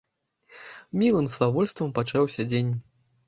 Мілым 1.01 1.27
свавольствам 1.35 1.93
пачаўся 1.99 2.47
дзень. 2.51 2.73